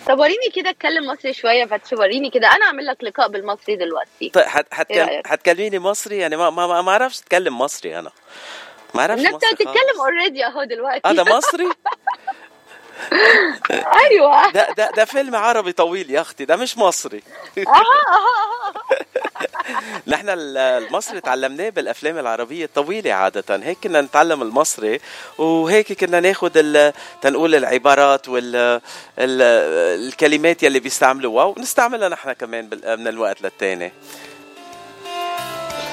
طب 0.08 0.20
وريني 0.20 0.50
كده 0.56 0.70
اتكلم 0.70 1.06
مصري 1.08 1.34
شوية 1.34 1.66
فتش 1.66 1.94
وريني 1.94 2.30
كده. 2.30 2.48
أنا 2.48 2.66
أعمل 2.66 2.86
لك 2.86 3.04
لقاء 3.04 3.28
بالمصري 3.28 3.76
دلوقتي. 3.76 4.30
طيب 4.34 4.46
هتكلميني 5.26 5.80
مصري؟ 5.80 6.18
يعني 6.18 6.38
ما 6.38 6.50
ما 6.50 6.82
ما 6.82 6.92
أعرفش 6.92 7.20
اتكلم 7.20 7.58
مصري 7.58 8.00
أنا. 8.00 8.12
ما 8.94 9.02
أعرفش 9.02 9.26
انت 9.26 9.46
بتتكلم 9.54 10.00
اوريدي 10.00 10.46
أهو 10.46 10.64
دلوقتي. 10.64 11.02
هذا 11.06 11.24
مصري؟ 11.24 11.66
أيوه. 14.12 14.52
ده 14.52 14.68
ده 14.78 14.92
ده 14.98 15.06
فيلم 15.06 15.36
عربي 15.36 15.72
طويل 15.72 16.12
يا 16.12 16.22
أختي 16.22 16.46
ده 16.46 16.56
مش 16.56 16.78
مصري. 16.78 17.24
نحن 20.08 20.26
المصري 20.30 21.22
تعلمناه 21.22 21.70
بالأفلام 21.70 22.18
العربية 22.18 22.66
الطويلة 22.66 23.14
عادة 23.14 23.56
هيك 23.64 23.78
كنا 23.84 24.02
نتعلم 24.02 24.42
المصري 24.42 25.00
وهيك 25.38 25.94
كنا 25.94 26.20
ناخذ 26.20 26.92
تنقول 27.22 27.56
العبارات 27.56 28.30
وال 28.30 28.82
الكلمات 29.20 30.64
يلي 30.64 30.80
بيستعملوها 30.80 31.46
ونستعملها 31.46 32.10
نحن 32.10 32.34
كمان 32.34 32.70
من 33.00 33.08
الوقت 33.08 33.42
للتاني. 33.42 33.92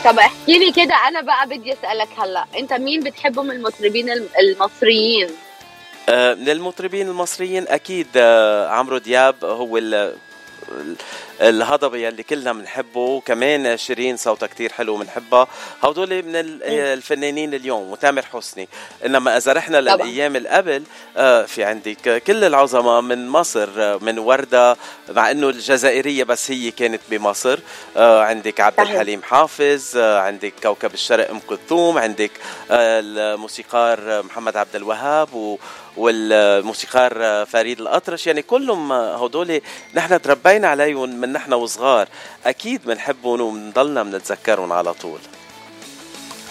طب 0.04 0.18
احكي 0.18 0.58
لي 0.58 0.72
كده 0.72 0.94
أنا 1.08 1.20
بقى 1.20 1.46
بدي 1.46 1.72
أسألك 1.72 2.08
هلأ 2.18 2.44
أنت 2.58 2.72
مين 2.72 3.00
بتحبه 3.04 3.42
من 3.42 3.50
المطربين 3.50 4.10
المصريين؟ 4.38 5.30
من 6.08 6.48
المطربين 6.48 7.08
المصريين 7.08 7.68
أكيد 7.68 8.18
عمرو 8.68 8.98
دياب 8.98 9.44
هو 9.44 9.78
الهضبة 11.42 11.98
يلي 11.98 12.22
كلنا 12.22 12.52
بنحبه 12.52 13.00
وكمان 13.00 13.76
شيرين 13.76 14.16
صوتها 14.16 14.46
كتير 14.46 14.72
حلو 14.72 14.96
بنحبها 14.96 15.46
هدول 15.82 16.22
من 16.22 16.32
الفنانين 16.64 17.54
اليوم 17.54 17.90
وتامر 17.90 18.22
حسني. 18.22 18.68
إنما 19.06 19.36
إذا 19.36 19.52
رحنا 19.52 19.80
للأيام 19.80 20.36
اللي 20.36 20.48
قبل 20.48 20.82
آه، 21.16 21.44
في 21.44 21.64
عندك 21.64 22.22
كل 22.26 22.44
العظماء 22.44 23.00
من 23.00 23.28
مصر 23.28 23.68
آه، 23.78 23.98
من 24.00 24.18
وردة 24.18 24.76
مع 25.10 25.30
إنه 25.30 25.48
الجزائرية 25.48 26.24
بس 26.24 26.50
هي 26.50 26.70
كانت 26.70 27.00
بمصر. 27.10 27.58
آه، 27.96 28.22
عندك 28.22 28.60
عبد 28.60 28.80
الحليم 28.80 29.22
حافظ 29.22 29.96
عندك 29.96 30.52
كوكب 30.62 30.94
الشرق 30.94 31.30
أم 31.30 31.40
كلثوم 31.48 31.98
عندك 31.98 32.30
الموسيقار 32.70 34.22
محمد 34.22 34.56
عبد 34.56 34.76
الوهاب 34.76 35.58
والموسيقار 35.96 37.46
فريد 37.46 37.80
الأطرش. 37.80 38.26
يعني 38.26 38.42
كلهم 38.42 38.92
هدول 38.92 39.60
نحن 39.94 40.22
تربينا 40.22 40.68
عليهم 40.68 41.20
من 41.20 41.31
نحن 41.32 41.52
وصغار. 41.52 42.08
أكيد 42.46 42.84
بنحبهم 42.84 43.40
وبنضلنا 43.40 44.02
بنتذكرهم 44.02 44.72
على 44.72 44.94
طول. 44.94 45.20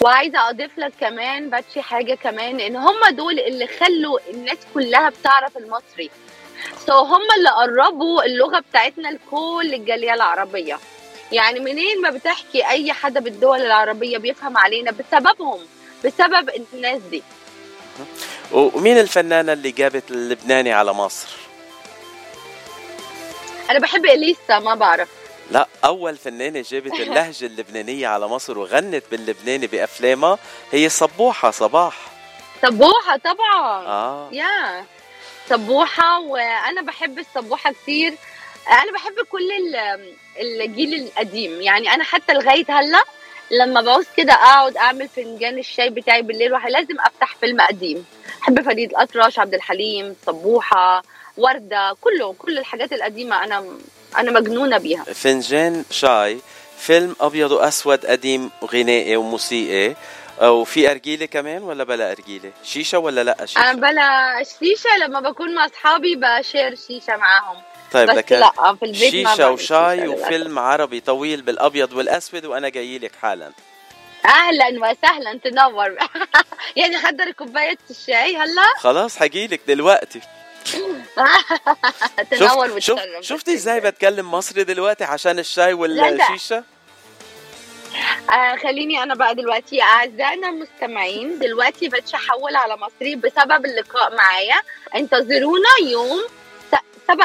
وعايزة 0.01 0.49
أضيف 0.49 0.71
لك 0.77 0.93
كمان 0.99 1.49
باتشي 1.49 1.81
حاجة 1.81 2.13
كمان 2.13 2.59
إن 2.59 2.75
هم 2.75 3.09
دول 3.11 3.39
اللي 3.39 3.67
خلوا 3.67 4.19
الناس 4.33 4.57
كلها 4.73 5.09
بتعرف 5.09 5.57
المصري. 5.57 6.09
سو 6.85 6.91
so 6.91 6.91
هم 6.91 7.27
اللي 7.37 7.49
قربوا 7.49 8.23
اللغة 8.23 8.59
بتاعتنا 8.59 9.07
لكل 9.07 9.71
الجالية 9.73 10.13
العربية. 10.13 10.79
يعني 11.31 11.59
منين 11.59 12.01
ما 12.01 12.09
بتحكي 12.09 12.67
أي 12.69 12.93
حدا 12.93 13.19
بالدول 13.19 13.61
العربية 13.61 14.17
بيفهم 14.17 14.57
علينا 14.57 14.91
بسببهم 14.91 15.59
بسبب 16.05 16.49
الناس 16.73 17.01
دي. 17.01 17.23
ومين 18.51 18.99
الفنانة 18.99 19.53
اللي 19.53 19.71
جابت 19.71 20.11
اللبناني 20.11 20.73
على 20.73 20.93
مصر؟ 20.93 21.27
أنا 23.71 23.79
بحب 23.79 24.05
إليسا 24.05 24.59
ما 24.59 24.75
بعرف. 24.75 25.09
لا 25.51 25.67
أول 25.85 26.17
فنانة 26.17 26.63
جابت 26.69 26.93
اللهجة 26.99 27.45
اللبنانية 27.45 28.07
على 28.07 28.27
مصر 28.27 28.57
وغنت 28.59 29.03
باللبناني 29.11 29.67
بأفلامها 29.67 30.37
هي 30.71 30.89
صبوحة 30.89 31.51
صباح. 31.51 31.97
صبوحة 32.61 33.17
طبعا. 33.17 33.85
آه. 33.87 34.29
يا. 34.31 34.85
صبوحة 35.49 36.19
وأنا 36.19 36.81
بحب 36.81 37.19
الصبوحة 37.19 37.71
كثير 37.71 38.13
أنا 38.67 38.91
بحب 38.93 39.15
كل 39.31 39.49
الجيل 40.39 40.93
القديم. 40.93 41.61
يعني 41.61 41.93
أنا 41.93 42.03
حتى 42.03 42.33
لغاية 42.33 42.65
هلأ 42.69 43.03
لما 43.51 43.81
بعوز 43.81 44.05
كده 44.17 44.33
أقعد 44.33 44.77
أعمل 44.77 45.07
فنجان 45.07 45.57
الشاي 45.59 45.89
بتاعي 45.89 46.21
بالليل 46.21 46.51
لازم 46.51 46.99
أفتح 46.99 47.35
فيلم 47.35 47.61
قديم. 47.61 48.05
بحب 48.41 48.61
فريد 48.61 48.89
الأطرش 48.89 49.39
عبد 49.39 49.53
الحليم 49.53 50.15
صبوحة. 50.25 51.03
وردة 51.41 51.95
كله 52.01 52.33
كل 52.33 52.57
الحاجات 52.57 52.93
القديمة 52.93 53.43
أنا 53.43 53.65
أنا 54.17 54.31
مجنونة 54.31 54.77
بيها. 54.77 55.03
فنجان 55.03 55.85
شاي 55.91 56.39
فيلم 56.77 57.15
أبيض 57.21 57.51
وأسود 57.51 58.05
قديم 58.05 58.51
غنائي 58.65 59.15
وموسيقي 59.15 59.95
وفي 60.41 60.91
ارجيله 60.91 61.25
كمان 61.25 61.63
ولا 61.63 61.83
بلا 61.83 62.11
ارجيله 62.11 62.51
شيشة 62.63 62.99
ولا 62.99 63.23
لأ؟ 63.23 63.45
شيشة. 63.45 63.59
أنا 63.59 63.73
بلا 63.73 64.43
شيشة 64.43 64.97
لما 64.97 65.19
بكون 65.19 65.55
مع 65.55 65.65
أصحابي 65.65 66.15
بشير 66.15 66.75
شيشة 66.75 67.17
معاهم. 67.17 67.57
طيب 67.91 68.09
بس 68.09 68.15
لكن 68.15 68.35
لأ 68.35 68.75
في 68.79 68.85
البيت 68.85 69.11
شيشة 69.11 69.51
وشاي 69.51 70.07
وفيلم 70.07 70.59
عربي 70.59 70.99
طويل 70.99 71.41
بالأبيض 71.41 71.93
والأسود 71.93 72.45
وأنا 72.45 72.69
جاي 72.69 72.99
لك 72.99 73.15
حالا. 73.15 73.51
أهلا 74.25 74.67
وسهلا 74.67 75.39
تنور. 75.43 75.95
يعني 76.79 76.97
حضر 76.97 77.31
كوباية 77.31 77.77
الشاي 77.89 78.37
هلا؟ 78.37 78.73
خلاص 78.77 79.17
حجيلك 79.17 79.61
دلوقتي. 79.67 80.21
تنور 82.31 82.79
شوف 82.79 82.99
شفتي 83.21 83.53
إزاي 83.53 83.79
بتكلم 83.79 84.31
مصري 84.31 84.63
دلوقتي 84.63 85.03
عشان 85.03 85.39
الشاي 85.39 85.73
والشيشة؟ 85.73 86.63
آه 88.33 88.55
خليني 88.55 89.03
أنا 89.03 89.15
بقى 89.15 89.35
دلوقتي 89.35 89.81
اعزائنا 89.81 90.49
المستمعين 90.49 91.39
دلوقتي 91.39 91.89
بتحول 91.89 92.55
على 92.55 92.77
مصري 92.77 93.15
بسبب 93.15 93.65
اللقاء 93.65 94.15
معايا. 94.15 94.61
انتظرونا 94.95 95.69
يوم 95.91 96.21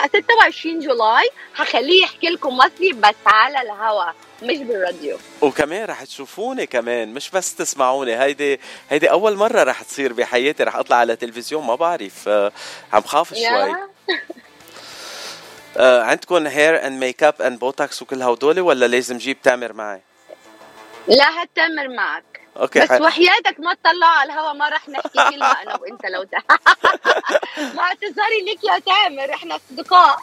26 0.09 0.81
جولاي. 0.81 1.31
هخليه 1.57 2.03
يحكي 2.03 2.27
لكم 2.27 2.57
مصري 2.57 2.93
بس 2.93 3.15
على 3.27 3.63
الهوا. 3.63 4.13
مش 4.43 4.57
بالراديو. 4.59 5.19
وكمان 5.43 5.85
رح 5.85 6.05
تشوفوني 6.05 6.67
كمان 6.67 7.15
مش 7.15 7.31
بس 7.31 7.55
تسمعوني. 7.55 8.17
هيدي 8.23 8.61
هيدي 8.91 9.11
أول 9.11 9.37
مرة 9.37 9.63
رح 9.63 9.83
تصير 9.83 10.13
بحياتي 10.13 10.63
رح 10.63 10.77
أطلع 10.77 10.97
على 10.97 11.17
تلفزيون 11.17 11.65
ما 11.65 11.75
بعرف 11.75 12.29
آه، 12.29 12.53
عم 12.93 13.03
خاف 13.03 13.35
شوي. 13.35 13.75
آه 15.77 16.03
عندكم 16.03 16.47
hair 16.47 16.87
and 16.87 17.01
makeup 17.01 17.43
and 17.43 17.59
بوتوكس 17.59 18.03
وكل 18.03 18.23
هدول 18.23 18.61
ولا 18.61 18.87
لازم 18.87 19.17
جيب 19.19 19.43
تامر 19.43 19.73
معي؟ 19.73 20.01
لا 21.09 21.41
هات 21.41 21.49
تامر 21.55 21.89
معك. 21.89 22.36
okay 22.61 22.81
بس 22.81 22.91
وحياتك 22.91 23.61
ما 23.61 23.75
تطلع 23.75 24.07
على 24.07 24.33
الهوا 24.33 24.53
ما 24.53 24.69
رح 24.69 24.89
نحكي 24.89 25.31
كلمه 25.31 25.63
أنا 25.63 25.77
وأنت 25.77 26.07
لو 26.07 26.27
مع 27.77 27.83
اعتذاري 27.89 28.41
لك 28.47 28.65
يا 28.65 28.79
تامر 28.79 29.35
إحنا 29.35 29.57
أصدقاء. 29.57 30.19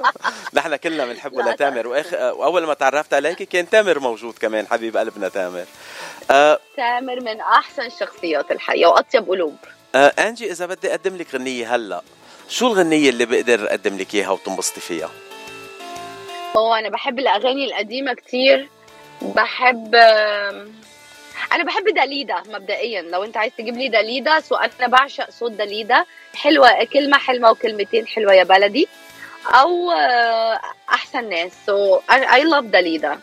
نحن 0.54 0.76
كلنا 0.76 1.06
بنحبه 1.06 1.42
لتامر 1.42 1.86
وآخ... 1.86 2.12
وأول 2.12 2.66
ما 2.66 2.74
تعرفت 2.74 3.14
عليك 3.14 3.42
كان 3.42 3.70
تامر 3.70 3.98
موجود 3.98 4.34
كمان 4.38 4.66
حبيب 4.66 4.96
قلبنا 4.96 5.28
تامر. 5.28 5.64
أه... 6.30 6.58
تامر 6.76 7.20
من 7.20 7.40
أحسن 7.40 7.86
الشخصيات 7.86 8.50
الحقيقة 8.52 8.90
وأطيب 8.90 9.28
قلوب. 9.28 9.56
أه 9.94 10.06
أنجي 10.18 10.50
إذا 10.50 10.66
بدي 10.66 10.90
أقدم 10.90 11.16
لك 11.16 11.34
غنية 11.34 11.74
هلا 11.74 12.02
شو 12.48 12.66
الغنية 12.66 13.10
اللي 13.10 13.26
بقدر 13.26 13.66
أقدم 13.70 13.96
لك 13.96 14.14
إياها 14.14 14.30
وتنبسطي 14.30 14.80
فيها؟ 14.80 15.10
هو 16.56 16.74
أنا 16.74 16.88
بحب 16.88 17.18
الأغاني 17.18 17.64
القديمة 17.64 18.14
كتير. 18.14 18.68
بحب 19.22 19.94
أنا 21.52 21.64
بحب 21.64 21.84
داليدا 21.94 22.42
مبدئيا. 22.48 23.02
لو 23.02 23.24
أنت 23.24 23.36
عايز 23.36 23.52
تجيب 23.58 23.76
لي 23.76 23.88
داليدا 23.88 24.40
سو 24.40 24.54
أنا 24.54 24.86
بعشق 24.88 25.30
صوت 25.30 25.52
داليدا 25.52 26.04
حلوة 26.34 26.84
كلمة 26.84 27.18
حلوة 27.18 27.50
وكلمتين 27.50 28.06
حلوة 28.06 28.34
يا 28.34 28.44
بلدي. 28.44 28.88
أو 29.46 29.90
آه، 29.90 30.60
أحسن 30.88 31.28
ناس. 31.28 31.52
so 31.66 32.00
I 32.10 32.44
love 32.44 32.64
داليدا 32.64 33.20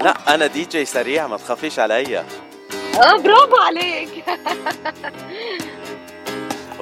لا 0.00 0.34
أنا 0.34 0.46
دي 0.46 0.64
جي 0.64 0.84
سريع 0.84 1.26
ما 1.26 1.36
تخافيش 1.36 1.78
عليا. 1.78 2.26
آه 3.00 3.16
برافو 3.16 3.56
عليك. 3.56 4.24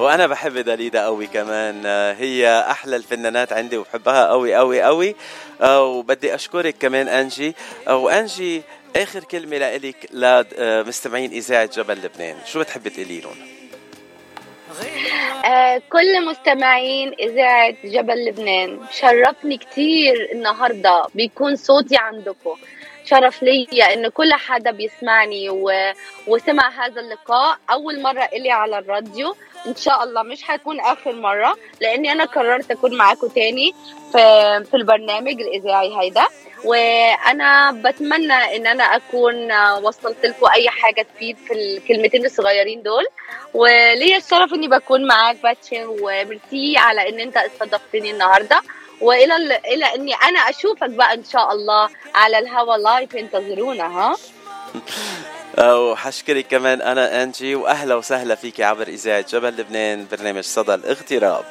وأنا 0.01 0.27
بحب 0.27 0.57
داليدا 0.57 1.03
قوي 1.03 1.27
كمان. 1.27 1.83
آه، 1.85 2.13
هي 2.13 2.65
أحلى 2.69 2.95
الفنانات 2.95 3.53
عندي 3.53 3.77
وبحبها 3.77 4.27
قوي 4.27 4.55
قوي 4.55 4.81
قوي 4.81 5.15
آه، 5.61 5.83
وبدي 5.83 6.35
أشكرك 6.35 6.75
كمان 6.79 7.07
أنجي. 7.07 7.55
آه، 7.87 7.95
وأنجي 7.95 8.61
آخر 8.95 9.23
كلمة 9.23 9.57
لإلك 9.57 9.95
لمستمعين 10.13 11.31
إذاعة 11.31 11.65
جبل 11.65 11.93
لبنان. 11.93 12.35
شو 12.45 12.59
بتحبي 12.59 12.89
تقولي 12.89 13.21
لهم؟ 13.21 13.35
آه 15.45 15.81
كل 15.91 16.25
مستمعين 16.25 17.13
إذاعة 17.19 17.75
جبل 17.83 18.25
لبنان 18.25 18.79
شرفني 18.91 19.57
كتير 19.57 20.29
النهاردة. 20.33 21.05
بيكون 21.15 21.55
صوتي 21.55 21.97
عندكم. 21.97 22.57
شرف 23.11 23.43
لي 23.43 23.67
إن 23.93 24.07
كل 24.07 24.33
حدا 24.33 24.71
بيسمعني 24.71 25.49
و... 25.49 25.71
وسمع 26.27 26.69
هذا 26.69 27.01
اللقاء. 27.01 27.57
أول 27.71 28.01
مرة 28.01 28.29
إلي 28.33 28.51
على 28.51 28.77
الراديو. 28.77 29.35
إن 29.67 29.75
شاء 29.75 30.03
الله 30.03 30.23
مش 30.23 30.51
هتكون 30.51 30.79
آخر 30.79 31.11
مرة 31.11 31.57
لأني 31.81 32.11
أنا 32.11 32.25
قررت 32.25 32.71
أكون 32.71 32.97
معاكم 32.97 33.27
تاني 33.27 33.73
في 34.11 34.17
في 34.71 34.77
البرنامج 34.77 35.41
الإذاعي 35.41 35.97
هيدا. 35.99 36.25
وأنا 36.65 37.71
بتمنى 37.71 38.55
إن 38.55 38.67
أنا 38.67 38.83
أكون 38.83 39.51
وصلت 39.83 40.25
لكم 40.25 40.47
أي 40.53 40.69
حاجة 40.69 41.01
تفيد 41.15 41.37
في 41.37 41.53
الكلمتين 41.53 42.25
الصغيرين 42.25 42.81
دول. 42.83 43.05
وليا 43.53 44.17
الشرف 44.17 44.53
إني 44.53 44.67
بكون 44.67 45.07
معاك 45.07 45.37
باتشن 45.43 45.85
وميرسي 45.85 46.77
على 46.77 47.09
إن 47.09 47.19
أنت 47.19 47.37
استضفتني 47.37 48.11
النهارده. 48.11 48.61
وإلى 49.01 49.35
إلى 49.65 49.85
إني 49.95 50.13
أنا 50.13 50.39
أشوفك 50.39 50.89
بقى 50.89 51.13
إن 51.13 51.23
شاء 51.23 51.51
الله 51.51 51.89
على 52.15 52.39
الهوا 52.39 52.77
live 52.77 53.15
انتظرونا 53.15 53.83
ها؟ 53.87 54.17
وحشكرك 55.77 56.47
كمان 56.47 56.81
أنا 56.81 57.23
أنجي 57.23 57.55
وأهلا 57.55 57.95
وسهلا 57.95 58.35
فيك 58.35 58.61
عبر 58.61 58.87
إذاعة 58.87 59.25
جبل 59.29 59.49
لبنان 59.49 60.07
برنامج 60.11 60.43
صدى 60.43 60.73
الاغتراب. 60.73 61.45